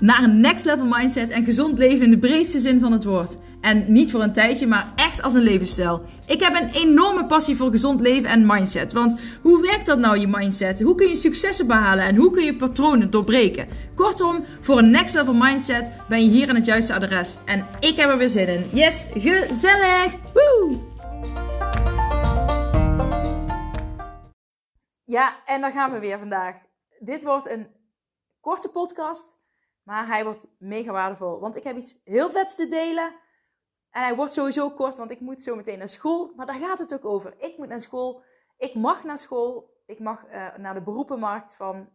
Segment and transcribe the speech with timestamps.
[0.00, 3.36] naar een next level mindset en gezond leven in de breedste zin van het woord.
[3.60, 6.02] En niet voor een tijdje, maar echt als een levensstijl.
[6.26, 8.92] Ik heb een enorme passie voor gezond leven en mindset.
[8.92, 10.80] Want hoe werkt dat nou, je mindset?
[10.82, 13.68] Hoe kun je successen behalen en hoe kun je patronen doorbreken?
[13.94, 17.38] Kortom, voor een next level mindset ben je hier aan het juiste adres.
[17.44, 18.68] En ik heb er weer zin in.
[18.72, 20.14] Yes, gezellig!
[20.32, 20.78] Woe!
[25.04, 26.54] Ja, en daar gaan we weer vandaag.
[26.98, 27.66] Dit wordt een
[28.40, 29.39] korte podcast
[29.82, 31.40] maar hij wordt mega waardevol.
[31.40, 33.14] Want ik heb iets heel vets te delen.
[33.90, 36.32] En hij wordt sowieso kort, want ik moet zo meteen naar school.
[36.36, 37.34] Maar daar gaat het ook over.
[37.38, 38.22] Ik moet naar school.
[38.58, 39.78] Ik mag naar school.
[39.86, 41.88] Ik mag uh, naar de beroepenmarkt van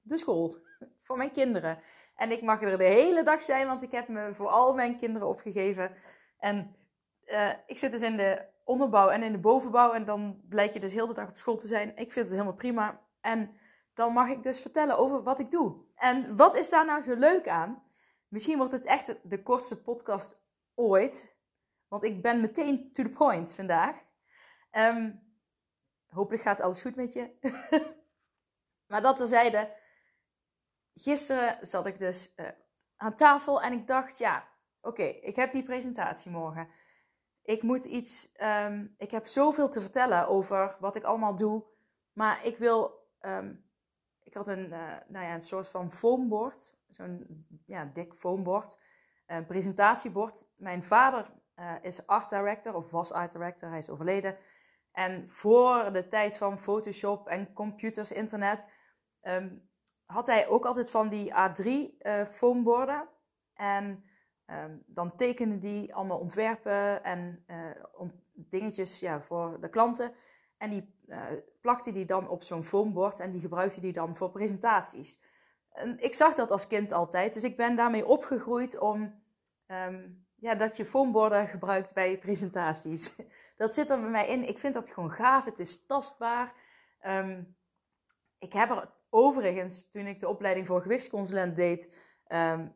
[0.00, 0.54] de school.
[1.06, 1.78] Voor mijn kinderen.
[2.16, 4.98] En ik mag er de hele dag zijn, want ik heb me voor al mijn
[4.98, 5.96] kinderen opgegeven.
[6.38, 6.76] En
[7.26, 9.92] uh, ik zit dus in de onderbouw en in de bovenbouw.
[9.92, 11.88] En dan blijkt je dus heel de dag op school te zijn.
[11.88, 13.00] Ik vind het helemaal prima.
[13.20, 13.56] En
[13.96, 15.84] dan mag ik dus vertellen over wat ik doe.
[15.94, 17.82] En wat is daar nou zo leuk aan?
[18.28, 20.42] Misschien wordt het echt de kortste podcast
[20.74, 21.36] ooit.
[21.88, 24.02] Want ik ben meteen to the point vandaag.
[24.72, 25.22] Um,
[26.06, 27.30] hopelijk gaat alles goed met je.
[28.88, 29.76] maar dat terzijde.
[30.94, 32.48] Gisteren zat ik dus uh,
[32.96, 34.48] aan tafel en ik dacht, ja,
[34.80, 36.68] oké, ik heb die presentatie morgen.
[37.42, 41.64] Ik moet iets, um, ik heb zoveel te vertellen over wat ik allemaal doe.
[42.12, 43.65] Maar ik wil um,
[44.26, 48.80] ik had een, uh, nou ja, een soort van foambord, zo'n ja, dik foambord,
[49.26, 50.48] een presentatiebord.
[50.56, 54.36] Mijn vader uh, is art director, of was art director, hij is overleden.
[54.92, 58.66] En voor de tijd van Photoshop en computers, internet,
[59.22, 59.68] um,
[60.04, 63.08] had hij ook altijd van die A3 uh, eh, foamborden.
[63.54, 64.04] En
[64.46, 67.44] um, dan tekende die allemaal ontwerpen en
[68.32, 70.14] dingetjes ja, voor de klanten.
[70.58, 71.22] En die uh,
[71.60, 75.18] plakte die dan op zo'n foambord en die gebruikte die dan voor presentaties.
[75.72, 79.22] En ik zag dat als kind altijd, dus ik ben daarmee opgegroeid om
[79.66, 83.14] um, ja, dat je foamborden gebruikt bij presentaties.
[83.56, 84.48] Dat zit er bij mij in.
[84.48, 85.44] Ik vind dat gewoon gaaf.
[85.44, 86.54] Het is tastbaar.
[87.06, 87.56] Um,
[88.38, 91.94] ik heb er overigens, toen ik de opleiding voor gewichtsconsulent deed,
[92.28, 92.74] um,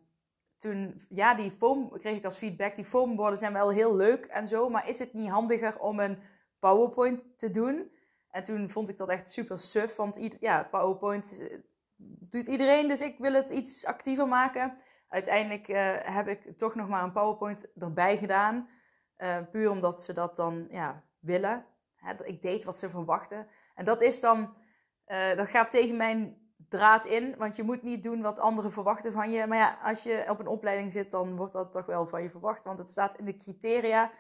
[0.57, 2.77] toen, ja, die foam kreeg ik als feedback.
[2.77, 6.19] Die foamborden zijn wel heel leuk en zo, maar is het niet handiger om een
[6.61, 7.91] PowerPoint te doen.
[8.31, 11.59] En toen vond ik dat echt super suf, want ja, PowerPoint eh,
[12.31, 14.79] doet iedereen, dus ik wil het iets actiever maken.
[15.09, 18.69] Uiteindelijk uh, heb ik toch nog maar een PowerPoint erbij gedaan.
[19.19, 21.67] Uh, puur omdat ze dat dan ja, willen.
[21.97, 23.47] Hè, ik deed wat ze verwachten.
[23.75, 24.55] En dat is dan,
[25.37, 27.35] dat gaat tegen mijn draad in.
[27.39, 29.47] Want je moet niet doen wat anderen verwachten van je.
[29.47, 32.31] Maar ja, als je op een opleiding zit, dan wordt dat toch wel van je
[32.31, 32.65] verwacht.
[32.65, 34.11] Want het staat in de criteria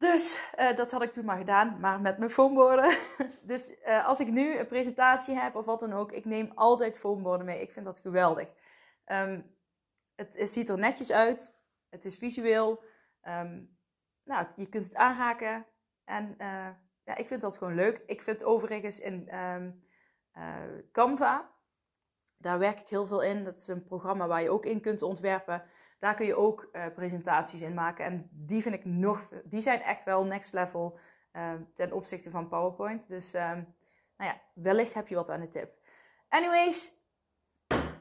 [0.00, 2.96] dus uh, dat had ik toen maar gedaan, maar met mijn foamborden.
[3.42, 6.98] dus uh, als ik nu een presentatie heb of wat dan ook, ik neem altijd
[6.98, 7.60] foamborden mee.
[7.60, 8.52] Ik vind dat geweldig.
[9.06, 9.56] Um,
[10.14, 11.58] het, ziet er netjes uit.
[11.88, 12.82] Het is visueel.
[13.22, 13.78] Um,
[14.24, 15.66] nou, je kunt het aanraken.
[16.04, 16.68] En uh,
[17.04, 18.02] ja, ik vind dat gewoon leuk.
[18.06, 19.84] Ik vind overigens in um,
[20.92, 21.50] Canva,
[22.38, 23.44] daar werk ik heel veel in.
[23.44, 25.62] Dat is een programma waar je ook in kunt ontwerpen.
[26.00, 28.04] Daar kun je ook uh, presentaties in maken.
[28.04, 30.98] En die vind ik nog, die zijn echt wel next level
[31.32, 33.08] uh, ten opzichte van PowerPoint.
[33.08, 33.50] Dus uh,
[34.16, 35.72] nou ja, wellicht heb je wat aan de tip.
[36.28, 36.92] Anyways,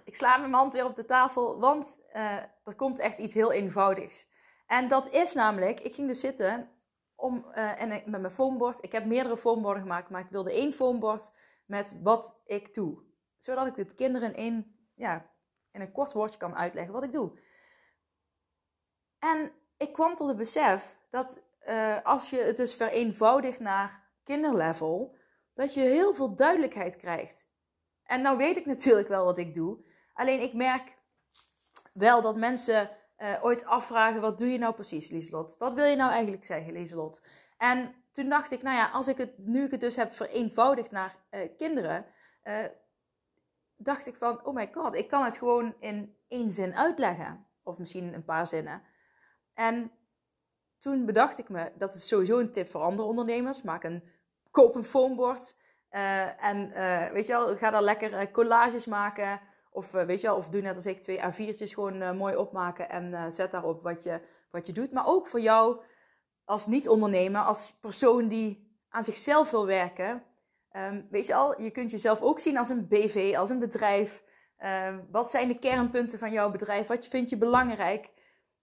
[0.03, 3.51] ik sla mijn hand weer op de tafel, want uh, er komt echt iets heel
[3.51, 4.29] eenvoudigs.
[4.67, 6.69] En dat is namelijk, ik ging dus zitten
[7.15, 8.83] om, en met mijn foambord.
[8.83, 11.33] Ik heb meerdere foamborden gemaakt, maar ik wilde één foambord
[11.65, 13.03] met wat ik doe.
[13.37, 15.29] Zodat ik de kinderen in, ja,
[15.71, 17.39] in een kort woordje kan uitleggen wat ik doe.
[19.19, 25.15] En ik kwam tot het besef dat uh, als je het dus vereenvoudigt naar kinderlevel,
[25.53, 27.47] dat je heel veel duidelijkheid krijgt.
[28.03, 29.77] En nou weet ik natuurlijk wel wat ik doe.
[30.13, 30.97] Alleen ik merk
[31.93, 35.55] wel dat mensen uh, ooit afvragen: wat doe je nou precies, Lieslot?
[35.57, 37.21] Wat wil je nou eigenlijk zeggen, Lieslot?
[37.57, 40.91] En toen dacht ik, nou ja, als ik het nu ik het dus heb vereenvoudigd
[40.91, 42.05] naar uh, kinderen,
[43.77, 47.45] dacht ik van: oh my god, ik kan het gewoon in één zin uitleggen.
[47.63, 48.81] Of misschien een paar zinnen.
[49.59, 49.91] En
[50.77, 53.61] toen bedacht ik me, dat is sowieso een tip voor andere ondernemers.
[53.61, 54.03] Maak een,
[54.51, 55.57] koop een foambord.
[55.91, 59.41] Uh, en uh, weet je wel, ga daar lekker uh, collages maken.
[59.71, 62.89] Of weet je wel, of doe net als ik twee A4'tjes gewoon mooi opmaken.
[62.89, 64.21] En zet daarop wat je,
[64.51, 64.91] wat je doet.
[64.91, 65.81] Maar ook voor jou
[66.45, 70.23] als niet-ondernemer, als persoon die aan zichzelf wil werken.
[70.71, 74.23] Um, weet je al, je kunt jezelf ook zien als een BV, als een bedrijf.
[74.63, 76.87] Um, wat zijn de kernpunten van jouw bedrijf?
[76.87, 78.09] Wat vind je belangrijk?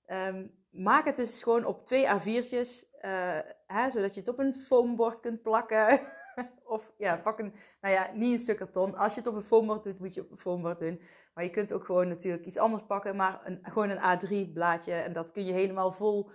[0.07, 2.95] Um, maak het dus gewoon op twee A4'tjes.
[3.03, 6.01] Uh, hè, zodat je het op een foambord kunt plakken.
[6.65, 8.97] of ja, pak een, nou ja, niet een stuk karton.
[8.97, 11.01] Als je het op een foambord doet, moet je op een foambord doen.
[11.35, 13.17] Maar je kunt ook gewoon natuurlijk iets anders pakken.
[13.17, 14.19] Maar een, gewoon een
[14.49, 14.93] A3 blaadje.
[14.93, 16.31] En dat kun je helemaal vol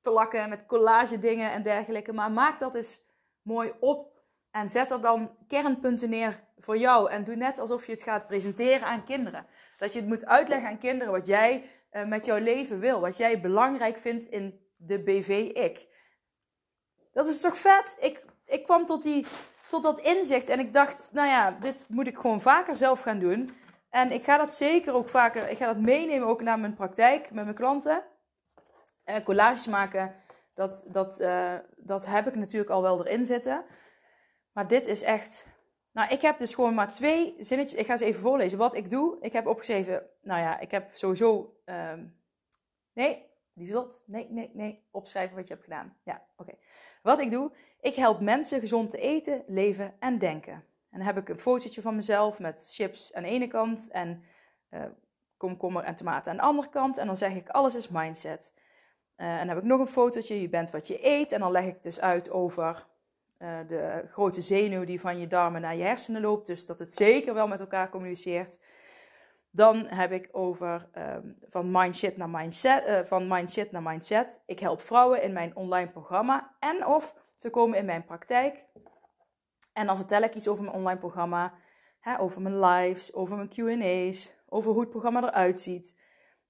[0.00, 2.12] plakken met collage dingen en dergelijke.
[2.12, 3.06] Maar maak dat eens
[3.42, 4.10] mooi op.
[4.50, 7.10] En zet er dan kernpunten neer voor jou.
[7.10, 9.46] En doe net alsof je het gaat presenteren aan kinderen.
[9.76, 13.00] Dat je het moet uitleggen aan kinderen wat jij uh, met jouw leven wil.
[13.00, 15.88] Wat jij belangrijk vindt in de BV-ik.
[17.12, 17.96] Dat is toch vet?
[18.00, 19.26] Ik, ik kwam tot, die,
[19.68, 23.18] tot dat inzicht en ik dacht, nou ja, dit moet ik gewoon vaker zelf gaan
[23.18, 23.50] doen.
[23.90, 27.30] En ik ga dat zeker ook vaker, ik ga dat meenemen ook naar mijn praktijk
[27.30, 28.04] met mijn klanten.
[29.04, 30.14] Uh, collages maken,
[30.54, 33.64] dat, dat, uh, dat heb ik natuurlijk al wel erin zitten.
[34.52, 35.46] Maar dit is echt.
[35.92, 37.80] Nou, ik heb dus gewoon maar twee zinnetjes.
[37.80, 38.58] Ik ga ze even voorlezen.
[38.58, 39.16] Wat ik doe.
[39.20, 40.06] Ik heb opgeschreven.
[40.22, 41.56] Nou ja, ik heb sowieso.
[41.64, 42.16] Um,
[42.92, 44.04] nee, die zot.
[44.06, 44.84] Nee, nee, nee.
[44.90, 45.96] Opschrijven wat je hebt gedaan.
[46.04, 46.54] Ja, oké.
[47.02, 47.52] Wat ik doe.
[47.80, 50.52] Ik help mensen gezond te eten, leven en denken.
[50.90, 54.22] En dan heb ik een fotootje van mezelf met chips aan de ene kant en
[54.70, 54.84] uh,
[55.36, 56.96] komkommer en tomaten aan de andere kant.
[56.96, 58.54] En dan zeg ik: alles is mindset.
[59.16, 60.40] Uh, en dan heb ik nog een fotootje.
[60.40, 61.32] Je bent wat je eet.
[61.32, 62.86] En dan leg ik dus uit over
[63.68, 66.46] de grote zenuw die van je darmen naar je hersenen loopt.
[66.46, 68.60] Dus dat het zeker wel met elkaar communiceert.
[69.50, 74.42] Dan heb ik over um, van, mindset naar mindset, uh, van mindset naar mindset.
[74.46, 76.56] Ik help vrouwen in mijn online programma.
[76.58, 78.64] En of ze komen in mijn praktijk.
[79.72, 81.54] En dan vertel ik iets over mijn online programma.
[82.00, 84.32] Hè, over mijn lives, over mijn QA's.
[84.48, 85.98] Over hoe het programma eruit ziet.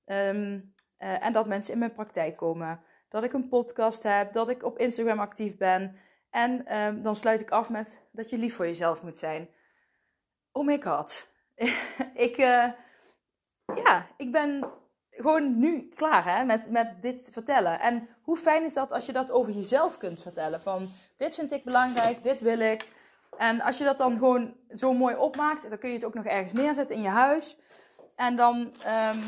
[0.06, 2.80] Um, uh, en dat mensen in mijn praktijk komen.
[3.08, 4.32] Dat ik een podcast heb.
[4.32, 5.96] Dat ik op Instagram actief ben.
[6.32, 9.49] En um, dan sluit ik af met dat je lief voor jezelf moet zijn.
[10.52, 11.32] Oh my god.
[12.26, 12.70] ik, uh,
[13.84, 14.70] ja, ik ben
[15.11, 17.81] gewoon nu klaar hè, met, met dit vertellen.
[17.81, 20.61] En hoe fijn is dat als je dat over jezelf kunt vertellen?
[20.61, 22.88] Van dit vind ik belangrijk, dit wil ik.
[23.38, 26.25] En als je dat dan gewoon zo mooi opmaakt, dan kun je het ook nog
[26.25, 27.58] ergens neerzetten in je huis.
[28.17, 29.23] En dan, um,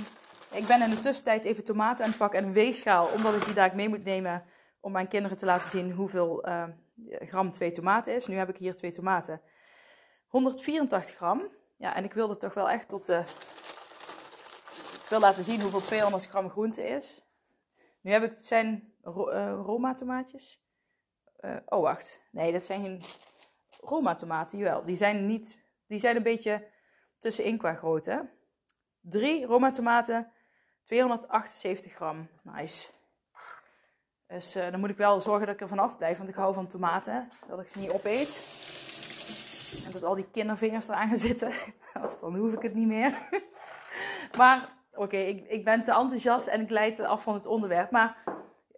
[0.50, 3.44] ik ben in de tussentijd even tomaten aan het pakken en een weegschaal, omdat ik
[3.44, 4.44] die daar mee moet nemen
[4.80, 6.64] om mijn kinderen te laten zien hoeveel uh,
[7.06, 8.26] gram twee tomaten is.
[8.26, 9.40] Nu heb ik hier twee tomaten.
[10.26, 11.48] 184 gram.
[11.76, 13.18] Ja, en ik wilde toch wel echt tot de...
[15.02, 17.24] Ik wil laten zien hoeveel 200 gram groente is.
[18.00, 19.14] Nu heb ik, het zijn uh,
[19.64, 20.62] Roma tomaatjes.
[21.40, 22.22] Uh, oh, wacht.
[22.30, 23.02] Nee, dat zijn geen
[23.80, 24.58] Roma tomaten.
[24.58, 25.62] Jawel, die zijn niet...
[25.86, 26.66] Die zijn een beetje
[27.18, 28.30] tussenin qua grootte.
[29.00, 30.32] Drie Roma tomaten,
[30.82, 32.28] 278 gram.
[32.42, 32.93] Nice.
[34.34, 36.54] Dus uh, dan moet ik wel zorgen dat ik er vanaf blijf, want ik hou
[36.54, 37.28] van tomaten.
[37.48, 38.42] Dat ik ze niet opeet.
[39.86, 41.52] En dat al die kindervingers eraan gaan zitten.
[42.20, 43.18] dan hoef ik het niet meer.
[44.38, 47.90] maar oké, ik, ik ben te enthousiast en ik leid af van het onderwerp.
[47.90, 48.16] Maar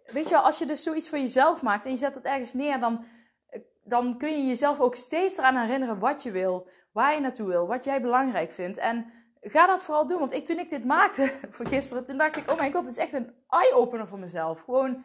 [0.05, 2.53] weet je wel, als je dus zoiets voor jezelf maakt en je zet het ergens
[2.53, 3.05] neer, dan,
[3.83, 6.69] dan kun je jezelf ook steeds eraan herinneren wat je wil.
[6.91, 8.77] Waar je naartoe wil, wat jij belangrijk vindt.
[8.77, 9.11] En
[9.41, 10.19] ga dat vooral doen.
[10.19, 12.91] Want ik, toen ik dit maakte voor gisteren, toen dacht ik, oh mijn god, het
[12.91, 14.61] is echt een eye-opener voor mezelf.
[14.61, 15.03] Gewoon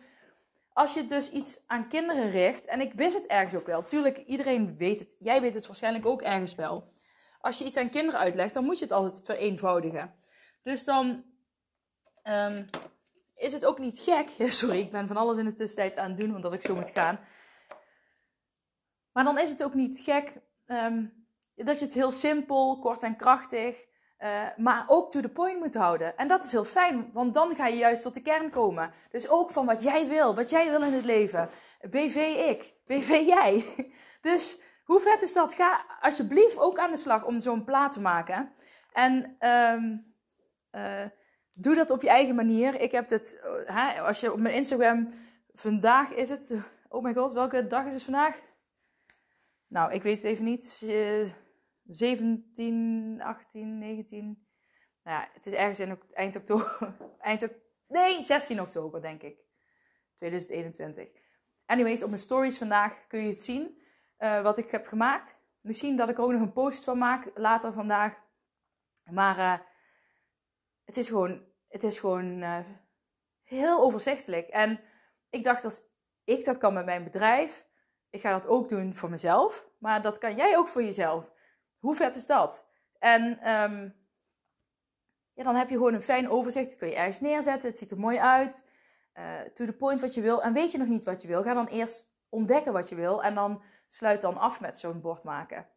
[0.72, 4.16] als je dus iets aan kinderen richt, en ik wist het ergens ook wel, tuurlijk,
[4.18, 6.92] iedereen weet het, jij weet het waarschijnlijk ook ergens wel.
[7.40, 10.14] Als je iets aan kinderen uitlegt, dan moet je het altijd vereenvoudigen.
[10.62, 11.24] Dus dan
[12.24, 12.66] um,
[13.34, 14.28] is het ook niet gek.
[14.52, 16.90] Sorry, ik ben van alles in de tussentijd aan het doen, omdat ik zo moet
[16.90, 17.20] gaan.
[19.12, 23.16] Maar dan is het ook niet gek um, dat je het heel simpel, kort en
[23.16, 23.86] krachtig
[24.22, 26.16] uh, maar ook to the point moet houden.
[26.16, 28.92] En dat is heel fijn, want dan ga je juist tot de kern komen.
[29.10, 31.48] Dus ook van wat jij wil, wat jij wil in het leven.
[31.90, 32.16] BV
[32.48, 33.64] ik, BV jij.
[34.20, 35.54] Dus hoe vet is dat?
[35.54, 38.52] Ga alsjeblieft ook aan de slag om zo'n plaat te maken.
[38.92, 40.14] En um,
[40.72, 41.06] uh,
[41.52, 42.80] doe dat op je eigen manier.
[42.80, 45.08] Ik heb het, uh, als je op mijn Instagram,
[45.54, 46.54] vandaag is het,
[46.88, 48.36] oh my god, welke dag is het vandaag?
[49.66, 50.82] Nou, ik weet het even niet.
[51.84, 54.46] 17, 18, 19.
[55.02, 56.94] Nou ja, het is ergens in eind oktober.
[57.20, 57.48] Eind,
[57.88, 59.40] nee, 16 oktober denk ik.
[60.16, 61.08] 2021.
[61.66, 63.80] Anyways, op mijn stories vandaag kun je het zien.
[64.18, 65.36] Uh, wat ik heb gemaakt.
[65.60, 68.14] Misschien dat ik ook nog een post van maak later vandaag.
[69.10, 69.58] Maar uh,
[70.84, 72.58] het is gewoon, het is gewoon uh,
[73.42, 74.48] heel overzichtelijk.
[74.48, 74.80] En
[75.30, 75.80] ik dacht, als
[76.24, 77.66] ik dat kan met mijn bedrijf,
[78.10, 79.68] ik ga dat ook doen voor mezelf.
[79.78, 81.32] Maar dat kan jij ook voor jezelf.
[81.82, 82.66] Hoe vet is dat?
[82.98, 83.94] En um,
[85.32, 86.68] ja, dan heb je gewoon een fijn overzicht.
[86.68, 87.68] Dat kun je ergens neerzetten.
[87.68, 88.68] Het ziet er mooi uit.
[89.14, 90.42] Uh, to the point wat je wil.
[90.42, 91.42] En weet je nog niet wat je wil?
[91.42, 93.22] Ga dan eerst ontdekken wat je wil.
[93.22, 95.68] En dan sluit dan af met zo'n bord maken.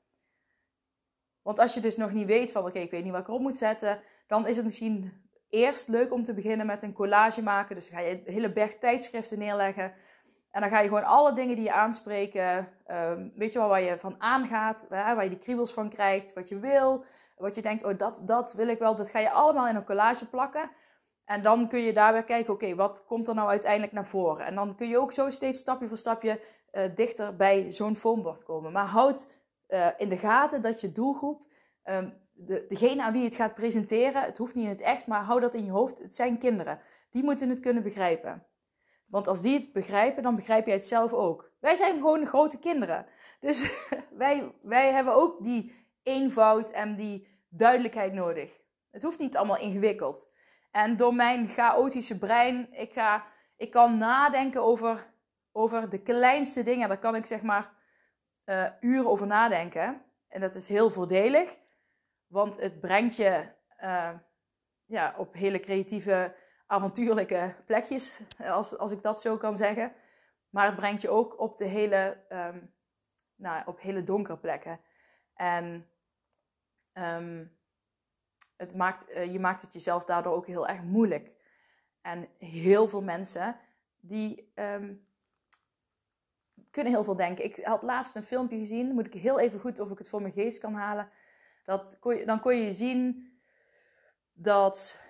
[1.41, 2.65] Want als je dus nog niet weet van...
[2.65, 4.01] Oké, ik weet niet wat ik erop moet zetten.
[4.27, 7.75] Dan is het misschien eerst leuk om te beginnen met een collage maken.
[7.75, 9.93] Dus ga je een hele berg tijdschriften neerleggen.
[10.55, 13.81] En dan ga je gewoon alle dingen die je aanspreken, um, weet je wel, waar
[13.81, 17.03] je van aangaat, waar, waar je de kriebels van krijgt, wat je wil,
[17.37, 19.85] wat je denkt, oh dat, dat wil ik wel, dat ga je allemaal in een
[19.85, 20.69] collage plakken.
[21.25, 24.45] En dan kun je daar weer kijken, oké, wat komt er nou uiteindelijk naar voren?
[24.45, 28.43] En dan kun je ook zo steeds stapje voor stapje uh, dichter bij zo'n foambord
[28.43, 28.71] komen.
[28.71, 29.27] Maar houd
[29.67, 31.41] uh, in de gaten dat je doelgroep,
[31.83, 35.07] um, de, degene aan wie je het gaat presenteren, het hoeft niet in het echt,
[35.07, 36.79] maar hou dat in je hoofd, het zijn kinderen.
[37.11, 38.45] Die moeten het kunnen begrijpen.
[39.05, 41.51] Want als die het begrijpen, dan begrijp jij het zelf ook.
[41.59, 43.05] Wij zijn gewoon grote kinderen.
[43.39, 43.87] Dus
[44.23, 48.59] wij, wij hebben ook die eenvoud en die duidelijkheid nodig.
[48.91, 50.33] Het hoeft niet allemaal ingewikkeld.
[50.71, 53.25] En door mijn chaotische brein, ik, ga,
[53.57, 55.13] ik kan nadenken over,
[55.51, 56.87] over de kleinste dingen.
[56.87, 57.73] Daar kan ik zeg maar
[58.45, 60.01] uh, uren over nadenken.
[60.27, 61.57] En dat is heel voordelig,
[62.27, 63.45] want het brengt je
[63.83, 64.09] uh,
[64.85, 66.35] ja, op hele creatieve,
[66.65, 69.93] avontuurlijke plekjes, als, als ik dat zo kan zeggen.
[70.49, 72.73] Maar het brengt je ook op de hele, um,
[73.35, 74.79] nou, op hele donkere plekken.
[75.33, 75.89] En
[76.93, 77.57] um,
[78.55, 81.31] het maakt, uh, je maakt het jezelf daardoor ook heel erg moeilijk.
[82.01, 83.59] En heel veel mensen
[83.99, 85.07] die um,
[86.71, 87.45] kunnen heel veel denken.
[87.45, 90.21] Ik had laatst een filmpje gezien, moet ik heel even goed of ik het voor
[90.21, 91.09] mijn geest kan halen.
[91.63, 93.31] Dat kon je, dan kon je zien
[94.33, 95.03] dat.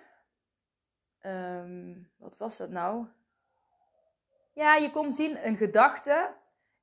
[1.26, 3.06] Um, wat was dat nou?
[4.52, 6.34] Ja, je kon zien, een gedachte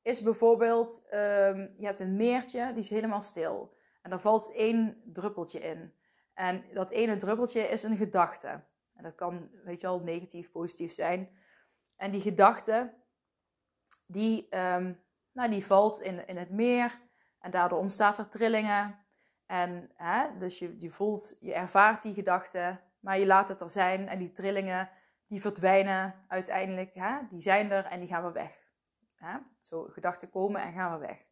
[0.01, 3.77] is bijvoorbeeld: um, je hebt een meertje, die is helemaal stil.
[4.01, 5.93] En daar valt één druppeltje in.
[6.33, 8.47] En dat ene druppeltje is een gedachte.
[8.93, 11.29] En dat kan, weet je wel, negatief, positief zijn.
[11.95, 12.93] En die gedachte,
[14.05, 16.99] die, um, nou, die valt in, in het meer.
[17.39, 19.05] En daardoor ontstaat er trillingen.
[19.45, 23.69] En hè, dus je, je voelt, je ervaart die gedachte, maar je laat het er
[23.69, 24.07] zijn.
[24.07, 24.89] En die trillingen,
[25.27, 26.93] die verdwijnen uiteindelijk.
[26.93, 28.57] Hè, die zijn er en die gaan weer weg.
[29.15, 29.37] Hè?
[29.59, 31.25] Zo, gedachten komen en gaan weer weg.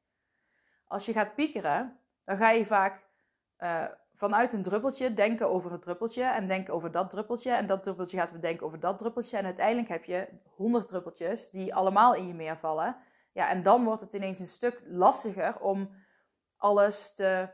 [0.85, 3.03] Als je gaat piekeren, dan ga je vaak
[3.59, 3.85] uh,
[4.15, 7.51] vanuit een druppeltje denken over het druppeltje en denken over dat druppeltje.
[7.51, 9.37] En dat druppeltje gaat weer denken over dat druppeltje.
[9.37, 12.95] En uiteindelijk heb je honderd druppeltjes die allemaal in je meer vallen.
[13.33, 15.95] Ja, en dan wordt het ineens een stuk lastiger om
[16.57, 17.49] alles te,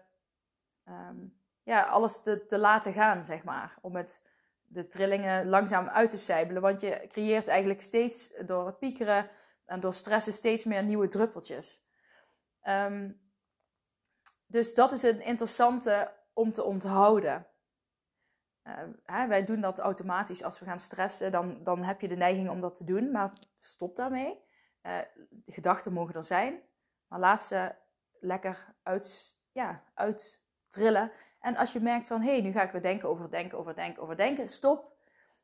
[0.86, 3.78] um, ja, alles te, te laten gaan, zeg maar.
[3.82, 4.22] Om het,
[4.66, 6.62] de trillingen langzaam uit te sijbelen.
[6.62, 9.30] Want je creëert eigenlijk steeds door het piekeren
[9.66, 11.86] en door stressen steeds meer nieuwe druppeltjes.
[12.68, 13.22] Um,
[14.46, 17.48] dus dat is een interessante om te onthouden.
[18.64, 22.16] Uh, hè, wij doen dat automatisch als we gaan stressen, dan, dan heb je de
[22.16, 24.40] neiging om dat te doen, maar stop daarmee.
[24.84, 24.98] Uh,
[25.46, 26.62] gedachten mogen er zijn,
[27.08, 27.76] maar laat ze
[28.20, 29.84] lekker uit, ja,
[30.68, 31.12] uittrillen.
[31.40, 33.76] En als je merkt van, hé, hey, nu ga ik weer denken over denken, over
[33.76, 34.96] denken, over denken, stop.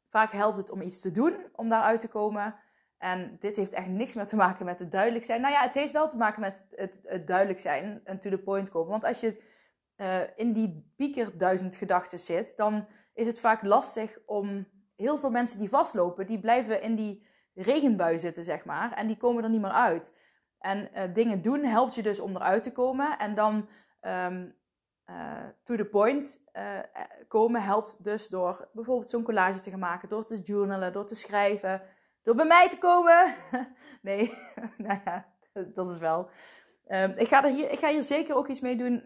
[0.10, 2.56] Vaak helpt het om iets te doen om daaruit te komen.
[2.98, 5.42] En dit heeft echt niks meer te maken met het duidelijk zijn.
[5.42, 8.38] Nou ja, het heeft wel te maken met het, het duidelijk zijn en to the
[8.38, 8.92] point komen.
[8.92, 9.42] Want als je
[9.98, 15.60] uh, in die piekerduizend gedachten zit, dan is het vaak lastig om heel veel mensen
[15.60, 19.62] die vastlopen, die blijven in die regenbui zitten, zeg maar, en die komen er niet
[19.62, 20.14] meer uit.
[20.60, 23.18] En uh, dingen doen helpt je dus om eruit te komen.
[23.18, 23.68] En dan
[24.02, 24.56] um,
[25.10, 26.44] uh, to the point
[27.28, 31.16] komen helpt dus door bijvoorbeeld zo'n collage te gaan maken, door te journalen, door te
[31.16, 31.82] schrijven,
[32.22, 33.36] door bij mij te komen.
[34.02, 34.34] nee,
[34.78, 35.34] nou ja,
[35.74, 36.30] dat is wel.
[36.88, 39.02] Um, ik, ga er hier, ik ga hier zeker ook iets mee doen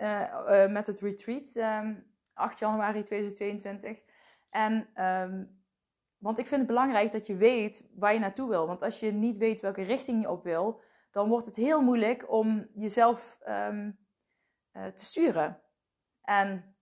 [0.70, 1.56] met het retreat.
[1.56, 1.94] Um, ehm,
[2.34, 4.02] 8 januari 2022.
[4.50, 5.62] En, um,
[6.18, 8.68] want ik vind het belangrijk dat je weet waar je naartoe wil.
[8.68, 12.32] Want als je niet weet welke richting je op wil, dan wordt het heel moeilijk
[12.32, 13.38] om jezelf
[14.72, 15.62] te sturen.
[16.28, 16.76] En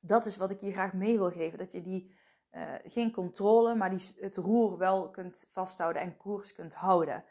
[0.00, 1.58] dat is wat ik je graag mee wil geven.
[1.58, 2.16] Dat je die,
[2.52, 7.24] uh, geen controle, maar die, het roer wel kunt vasthouden en koers kunt houden.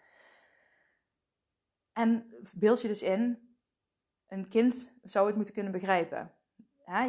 [1.94, 3.56] En beeld je dus in,
[4.28, 6.34] een kind zou het moeten kunnen begrijpen.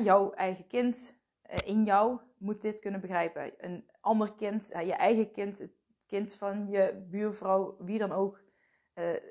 [0.02, 3.52] jouw eigen kind eh, in jou moet dit kunnen begrijpen.
[3.56, 5.72] Een ander kind, je eigen kind, het
[6.06, 8.42] kind van je buurvrouw, wie dan ook,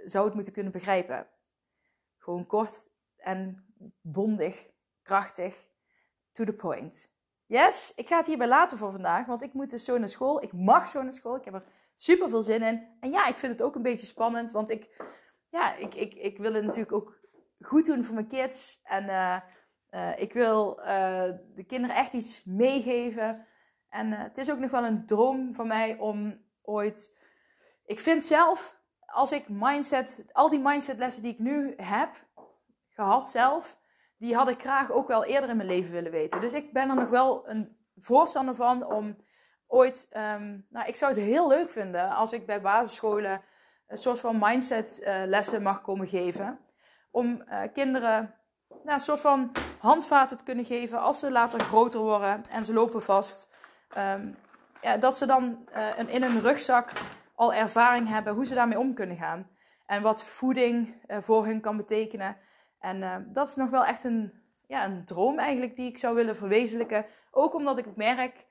[0.06, 1.28] zou het moeten kunnen begrijpen.
[2.18, 3.66] Gewoon kort en
[4.02, 4.76] bondig,
[5.08, 5.68] krachtig,
[6.32, 7.10] to the point.
[7.46, 10.44] Yes, ik ga het hierbij laten voor vandaag, want ik moet dus zo naar school.
[10.44, 11.64] Ik mag zo naar school, ik heb er
[11.96, 12.88] super veel zin in.
[13.00, 14.90] En ja, ik vind het ook een beetje spannend, want ik
[15.50, 17.20] ja, ik, ik, ik wil het natuurlijk ook
[17.62, 18.82] goed doen voor mijn kids.
[18.84, 19.40] En uh,
[19.92, 20.86] uh, ik wil uh,
[21.56, 23.46] de kinderen echt iets meegeven.
[23.90, 27.18] En het is ook nog wel een droom van mij om ooit.
[27.86, 32.10] Ik vind zelf, als ik mindset, al die mindsetlessen die ik nu heb
[32.90, 33.77] gehad zelf,
[34.18, 36.42] die had ik graag ook wel eerder in mijn leven willen weten.
[36.42, 39.18] Dus ik ben er nog wel een voorstander van om
[39.68, 43.42] ooit, um, nou, ik zou het heel leuk vinden als ik bij basisscholen
[43.88, 46.60] een soort van mindset uh, lessen mag komen geven.
[47.12, 48.36] Om uh, kinderen
[48.68, 52.74] nou, een soort van handvaten te kunnen geven als ze later groter worden en ze
[52.74, 53.56] lopen vast.
[53.98, 54.36] Um,
[54.82, 56.92] ja, dat ze dan uh, in hun rugzak
[57.36, 59.50] al ervaring hebben hoe ze daarmee om kunnen gaan.
[59.86, 62.38] En wat voeding voor hun kan betekenen.
[62.80, 64.34] En dat is nog wel echt een,
[64.68, 67.06] ja, een droom eigenlijk die ik zou willen verwezenlijken.
[67.32, 68.46] Ook omdat ik merk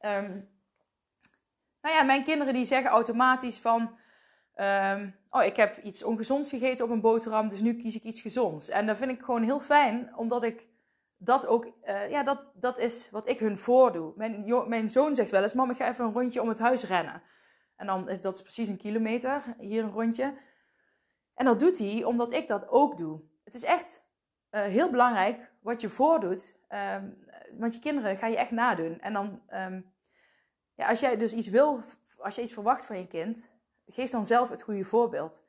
[0.00, 0.48] Um,
[1.80, 3.98] nou ja, mijn kinderen die zeggen automatisch van...
[4.56, 8.20] Um, oh, ik heb iets ongezonds gegeten op een boterham, dus nu kies ik iets
[8.20, 8.68] gezonds.
[8.68, 10.66] En dat vind ik gewoon heel fijn, omdat ik
[11.16, 11.66] dat ook...
[11.84, 14.12] Uh, ja, dat, dat is wat ik hun voordoe.
[14.16, 16.84] Mijn, mijn zoon zegt wel eens, mam, ik ga even een rondje om het huis
[16.84, 17.22] rennen.
[17.76, 20.38] En dan is dat precies een kilometer, hier een rondje.
[21.34, 23.20] En dat doet hij omdat ik dat ook doe.
[23.48, 24.02] Het is echt
[24.50, 26.54] uh, heel belangrijk wat je voordoet.
[26.68, 27.26] Um,
[27.58, 29.00] want je kinderen ga je echt nadoen.
[29.00, 29.92] En dan, um,
[30.74, 31.80] ja, als jij dus iets wil,
[32.18, 33.50] als je iets verwacht van je kind,
[33.86, 35.42] geef dan zelf het goede voorbeeld.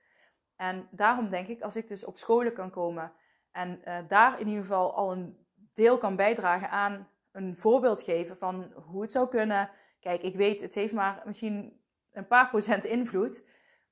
[0.56, 3.13] En daarom denk ik, als ik dus op scholen kan komen
[3.51, 8.38] en uh, daar in ieder geval al een deel kan bijdragen aan een voorbeeld geven
[8.38, 9.70] van hoe het zou kunnen.
[10.00, 13.48] Kijk, ik weet, het heeft maar misschien een paar procent invloed.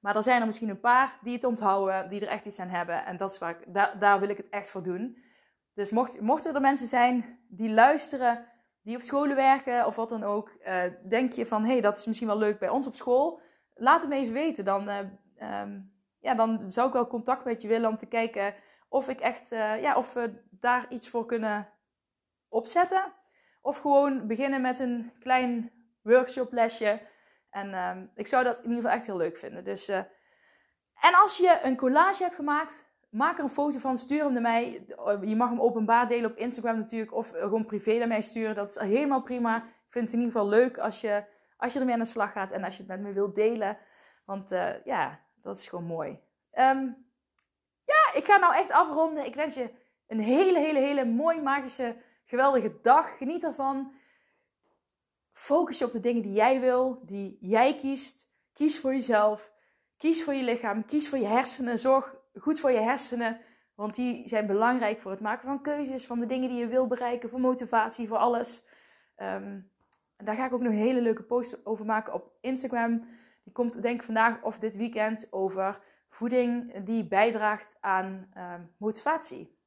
[0.07, 2.67] Maar er zijn er misschien een paar die het onthouden, die er echt iets aan
[2.67, 3.05] hebben.
[3.05, 5.17] En dat is waar ik, daar, daar wil ik het echt voor doen.
[5.73, 8.45] Dus mocht, mochten er mensen zijn die luisteren,
[8.81, 11.97] die op scholen werken of wat dan ook, uh, denk je van hé, hey, dat
[11.97, 13.41] is misschien wel leuk bij ons op school,
[13.75, 14.65] laat het me even weten.
[14.65, 18.53] Dan, uh, um, ja, dan zou ik wel contact met je willen om te kijken
[18.89, 21.69] of ik echt, uh, ja, of we daar iets voor kunnen
[22.49, 23.13] opzetten.
[23.61, 25.71] Of gewoon beginnen met een klein
[26.01, 26.99] workshoplesje.
[27.49, 29.63] En um, ik zou dat in ieder geval echt heel leuk vinden.
[29.63, 34.33] Dus, en als je een collage hebt gemaakt Maak er een foto van, stuur hem
[34.33, 34.85] naar mij.
[35.21, 37.13] Je mag hem openbaar delen op Instagram natuurlijk.
[37.13, 38.55] Of gewoon privé naar mij sturen.
[38.55, 39.57] Dat is helemaal prima.
[39.57, 41.23] Ik vind het in ieder geval leuk als je,
[41.57, 42.51] als je ermee aan de slag gaat.
[42.51, 43.77] En als je het met me wilt delen.
[44.25, 46.09] Want uh, ja, dat is gewoon mooi.
[46.53, 47.05] Um,
[47.85, 49.25] ja, ik ga nou echt afronden.
[49.25, 49.69] Ik wens je
[50.07, 53.17] een hele, hele, hele mooie, magische, geweldige dag.
[53.17, 53.93] Geniet ervan.
[55.37, 57.01] Focus je op de dingen die jij wil.
[57.05, 58.31] Die jij kiest.
[58.53, 59.51] Kies voor jezelf.
[59.97, 60.85] Kies voor je lichaam.
[60.85, 61.79] Kies voor je hersenen.
[61.79, 63.41] Zorg goed voor je hersenen.
[63.75, 66.87] Want die zijn belangrijk voor het maken van keuzes, van de dingen die je wil
[66.87, 68.67] bereiken, voor motivatie, voor alles.
[69.17, 69.71] Um,
[70.17, 73.07] daar ga ik ook nog een hele leuke post over maken op Instagram.
[73.43, 79.57] Die komt denk ik vandaag of dit weekend over voeding die bijdraagt aan um, motivatie.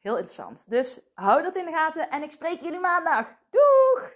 [0.00, 0.70] Heel interessant.
[0.70, 3.34] Dus hou dat in de gaten en ik spreek jullie maandag.
[3.50, 4.15] Doeg!